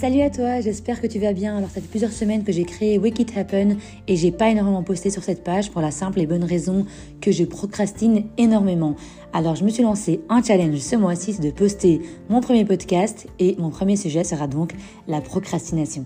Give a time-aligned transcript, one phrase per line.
[0.00, 1.56] Salut à toi, j'espère que tu vas bien.
[1.56, 3.76] Alors ça fait plusieurs semaines que j'ai créé Wake Happen
[4.08, 6.84] et j'ai pas énormément posté sur cette page pour la simple et bonne raison
[7.20, 8.96] que je procrastine énormément.
[9.32, 13.54] Alors je me suis lancé un challenge ce mois-ci de poster mon premier podcast et
[13.58, 14.72] mon premier sujet sera donc
[15.06, 16.04] la procrastination.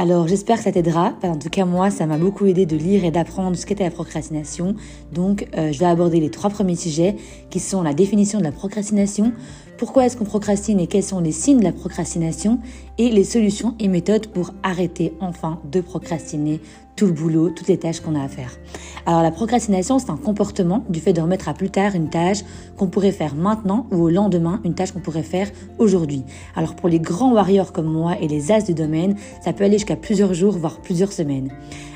[0.00, 1.12] Alors j'espère que ça t'aidera.
[1.24, 3.90] En tout cas moi, ça m'a beaucoup aidé de lire et d'apprendre ce qu'était la
[3.90, 4.76] procrastination.
[5.12, 7.16] Donc euh, je vais aborder les trois premiers sujets
[7.50, 9.32] qui sont la définition de la procrastination,
[9.76, 12.60] pourquoi est-ce qu'on procrastine et quels sont les signes de la procrastination
[12.96, 16.60] et les solutions et méthodes pour arrêter enfin de procrastiner
[16.94, 18.52] tout le boulot, toutes les tâches qu'on a à faire.
[19.08, 22.40] Alors la procrastination, c'est un comportement du fait de remettre à plus tard une tâche
[22.76, 26.24] qu'on pourrait faire maintenant ou au lendemain, une tâche qu'on pourrait faire aujourd'hui.
[26.54, 29.78] Alors pour les grands warriors comme moi et les as du domaine, ça peut aller
[29.78, 31.50] jusqu'à plusieurs jours, voire plusieurs semaines.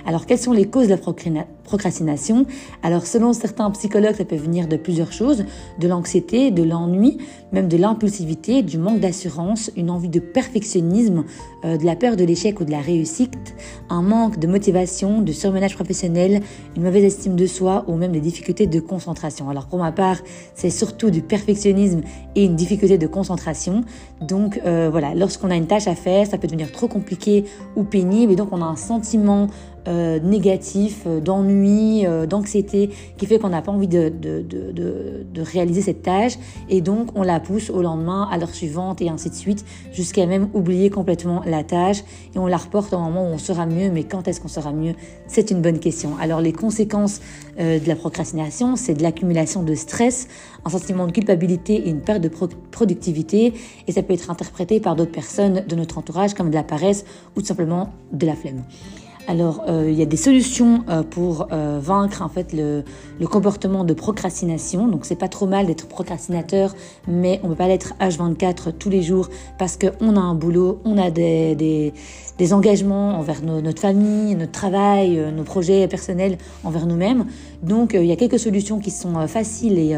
[0.07, 1.53] Alors quelles sont les causes de la procrastination
[2.83, 5.45] Alors selon certains psychologues, ça peut venir de plusieurs choses,
[5.79, 7.19] de l'anxiété, de l'ennui,
[7.53, 11.25] même de l'impulsivité, du manque d'assurance, une envie de perfectionnisme,
[11.65, 13.55] euh, de la peur de l'échec ou de la réussite,
[13.89, 16.43] un manque de motivation de surmenage professionnel,
[16.77, 19.49] une mauvaise estime de soi ou même des difficultés de concentration.
[19.49, 20.19] Alors pour ma part,
[20.55, 22.03] c'est surtout du perfectionnisme
[22.35, 23.85] et une difficulté de concentration.
[24.21, 27.45] Donc euh, voilà, lorsqu'on a une tâche à faire, ça peut devenir trop compliqué
[27.77, 29.49] ou pénible et donc on a un sentiment
[29.89, 34.73] euh, négatif, euh, d'ennui, euh, d'anxiété, qui fait qu'on n'a pas envie de, de, de,
[34.73, 36.35] de, réaliser cette tâche,
[36.69, 40.27] et donc on la pousse au lendemain, à l'heure suivante, et ainsi de suite, jusqu'à
[40.27, 43.91] même oublier complètement la tâche, et on la reporte au moment où on sera mieux,
[43.91, 44.95] mais quand est-ce qu'on sera mieux?
[45.27, 46.11] C'est une bonne question.
[46.21, 47.21] Alors les conséquences
[47.59, 50.29] de la procrastination, c'est de l'accumulation de stress,
[50.65, 52.31] un sentiment de culpabilité et une perte de
[52.71, 53.53] productivité,
[53.89, 57.05] et ça peut être interprété par d'autres personnes de notre entourage comme de la paresse
[57.37, 58.63] ou tout simplement de la flemme.
[59.29, 62.83] Alors, euh, il y a des solutions euh, pour euh, vaincre en fait le,
[63.27, 64.89] comportement de procrastination.
[64.89, 66.75] Donc, c'est pas trop mal d'être procrastinateur,
[67.07, 69.29] mais on peut pas l'être H24 tous les jours
[69.59, 75.17] parce qu'on a un boulot, on a des, des, engagements envers notre famille, notre travail,
[75.33, 77.27] nos projets personnels envers nous-mêmes.
[77.63, 79.93] Donc, il y a quelques solutions qui sont faciles et,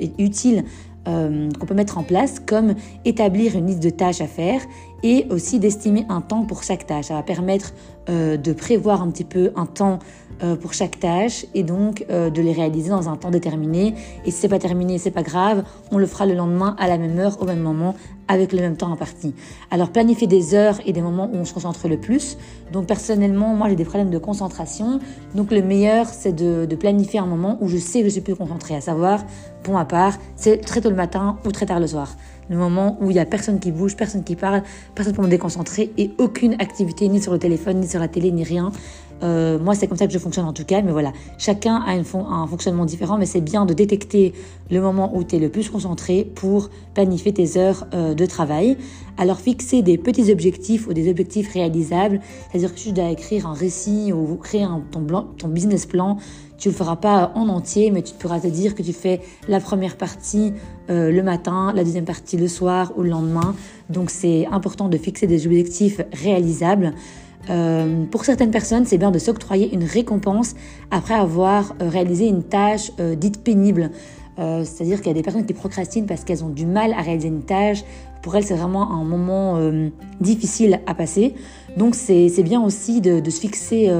[0.00, 0.64] et utiles
[1.08, 2.74] qu'on peut mettre en place, comme
[3.04, 4.60] établir une liste de tâches à faire
[5.02, 7.06] et aussi d'estimer un temps pour chaque tâche.
[7.06, 7.72] Ça va permettre
[8.08, 9.98] euh, de prévoir un petit peu un temps
[10.42, 13.94] euh, pour chaque tâche et donc euh, de les réaliser dans un temps déterminé.
[14.24, 16.98] Et si c'est pas terminé, c'est pas grave, on le fera le lendemain à la
[16.98, 17.94] même heure, au même moment,
[18.28, 19.34] avec le même temps imparti.
[19.70, 22.38] Alors planifier des heures et des moments où on se concentre le plus.
[22.72, 25.00] Donc personnellement, moi j'ai des problèmes de concentration.
[25.34, 28.20] Donc le meilleur, c'est de, de, planifier un moment où je sais que je suis
[28.20, 28.76] plus concentrée.
[28.76, 29.24] À savoir,
[29.62, 32.14] pour ma part, c'est très tôt le matin ou très tard le soir
[32.48, 34.62] le moment où il y a personne qui bouge, personne qui parle,
[34.94, 38.30] personne pour me déconcentrer et aucune activité ni sur le téléphone, ni sur la télé,
[38.30, 38.72] ni rien.
[39.22, 41.92] Euh, moi, c'est comme ça que je fonctionne en tout cas, mais voilà, chacun a
[41.92, 44.32] un fonctionnement différent, mais c'est bien de détecter
[44.70, 48.76] le moment où tu es le plus concentré pour planifier tes heures euh, de travail.
[49.16, 52.20] Alors, fixer des petits objectifs ou des objectifs réalisables,
[52.50, 56.18] c'est-à-dire que tu dois écrire un récit ou créer un, ton business plan,
[56.58, 59.60] tu le feras pas en entier, mais tu pourras te dire que tu fais la
[59.60, 60.52] première partie
[60.90, 63.54] euh, le matin, la deuxième partie le soir ou le lendemain.
[63.88, 66.94] Donc, c'est important de fixer des objectifs réalisables.
[67.48, 70.54] Euh, pour certaines personnes, c'est bien de s'octroyer une récompense
[70.90, 73.90] après avoir euh, réalisé une tâche dite pénible.
[74.36, 77.26] C'est-à-dire qu'il y a des personnes qui procrastinent parce qu'elles ont du mal à réaliser
[77.26, 77.82] une tâche.
[78.22, 79.60] Pour elles, c'est vraiment un moment
[80.20, 81.34] difficile à passer.
[81.76, 83.90] Donc, c'est bien aussi de se fixer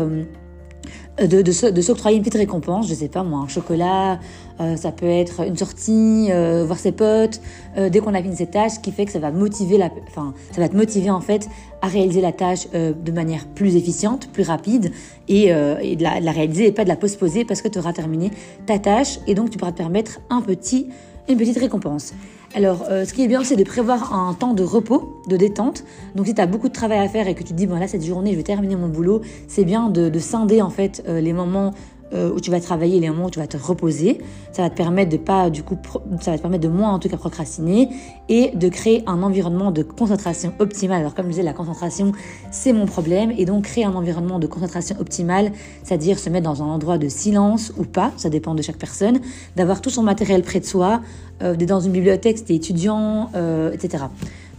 [1.27, 4.21] de, de, s'octroyer une petite récompense, je sais pas moi, un chocolat,
[4.61, 7.41] euh, ça peut être une sortie, euh, voir ses potes,
[7.77, 9.91] euh, dès qu'on a fini cette tâche, ce qui fait que ça va motiver la,
[10.09, 11.49] enfin, ça va te motiver en fait
[11.83, 14.91] à réaliser la tâche de manière plus efficiente, plus rapide
[15.29, 17.79] et, et de, la, de, la, réaliser et pas de la postposer parce que tu
[17.79, 18.33] auras terminé
[18.67, 20.89] ta tâche et donc tu pourras te permettre un petit,
[21.29, 22.15] une petite récompense.
[22.55, 25.85] Alors, euh, ce qui est bien, c'est de prévoir un temps de repos, de détente.
[26.15, 27.79] Donc, si tu as beaucoup de travail à faire et que tu te dis, bon,
[27.87, 31.21] cette journée, je vais terminer mon boulot, c'est bien de, de, scinder, en fait, euh,
[31.21, 31.75] les moments
[32.13, 34.19] euh, où tu vas travailler, les moments où tu vas te reposer.
[34.53, 35.79] Ça va te permettre de pas, du coup,
[36.21, 37.89] ça va te permettre de moins, en tout cas, procrastiner
[38.29, 41.01] et de créer un environnement de concentration optimale.
[41.01, 42.13] Alors, comme je disais, la concentration,
[42.51, 43.33] c'est mon problème.
[43.37, 45.53] Et donc, créer un environnement de concentration optimale,
[45.83, 49.21] c'est-à-dire se mettre dans un endroit de silence ou pas, ça dépend de chaque personne,
[49.57, 51.01] d'avoir tout son matériel près de soi,
[51.43, 54.05] euh, dans une bibliothèque, si étudiant, euh, etc.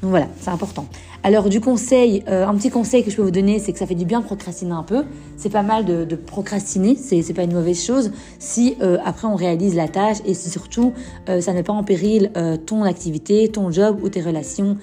[0.01, 0.86] Donc voilà, c'est important.
[1.24, 3.86] Alors du conseil, euh, un petit conseil que je peux vous donner, c'est que ça
[3.86, 5.04] fait du bien de procrastiner un peu.
[5.36, 9.36] C'est pas mal de, procrastiner, c'est, c'est pas une mauvaise chose si euh, après on
[9.36, 10.94] réalise la tâche et si surtout
[11.28, 12.31] euh, ça ne met pas en péril
[12.66, 14.78] ton activité, ton job ou tes relations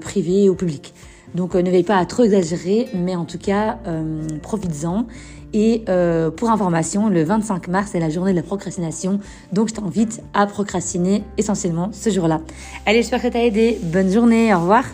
[0.00, 0.94] privées ou publiques.
[1.34, 3.78] Donc ne veille pas à trop exagérer, mais en tout cas
[4.42, 5.06] profites-en.
[5.52, 5.84] Et
[6.36, 9.20] pour information, le 25 mars c'est la journée de la procrastination,
[9.52, 12.40] donc je t'invite à procrastiner essentiellement ce jour-là.
[12.86, 13.78] Allez, j'espère que ça t'a aidé.
[13.82, 14.84] Bonne journée, au revoir.